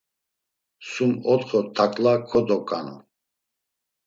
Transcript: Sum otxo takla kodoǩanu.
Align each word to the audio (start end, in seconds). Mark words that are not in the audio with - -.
Sum 0.91 1.11
otxo 1.33 1.59
takla 1.75 2.13
kodoǩanu. 2.29 2.95